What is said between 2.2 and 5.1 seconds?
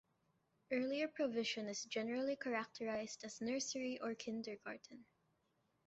characterised as nursery or kindergarten.